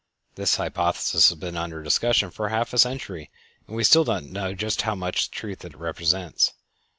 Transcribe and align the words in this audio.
This 0.33 0.55
hypothesis 0.55 1.29
has 1.29 1.37
been 1.37 1.55
under 1.55 1.83
discussion 1.83 2.31
for 2.31 2.49
half 2.49 2.73
a 2.73 2.79
century, 2.79 3.29
and 3.67 3.85
still 3.85 4.01
we 4.01 4.05
do 4.07 4.11
not 4.13 4.23
know 4.23 4.53
just 4.55 4.81
how 4.81 4.95
much 4.95 5.29
truth 5.29 5.63
it 5.63 5.77
represents. 5.77 6.53